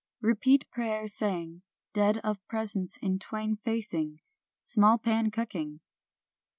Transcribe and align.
"Repeat 0.21 0.67
prayers 0.71 1.13
saying, 1.13 1.61
dead 1.93 2.17
of 2.23 2.43
presence 2.47 2.97
in 3.03 3.19
twain 3.19 3.57
facing,— 3.57 4.19
small 4.63 4.97
pan 4.97 5.29
cooking 5.29 5.79